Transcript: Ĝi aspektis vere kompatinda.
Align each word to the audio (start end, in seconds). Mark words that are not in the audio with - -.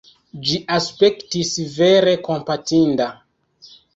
Ĝi 0.45 0.55
aspektis 0.77 1.51
vere 1.75 2.15
kompatinda. 2.29 3.11